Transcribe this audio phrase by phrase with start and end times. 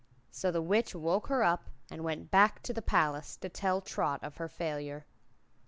[0.31, 4.23] So the Witch woke her up and went back to the palace to tell Trot
[4.23, 5.05] of her failure.